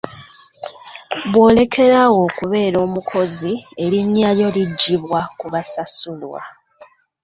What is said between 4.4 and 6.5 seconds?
liggyibwa ku basasulwa.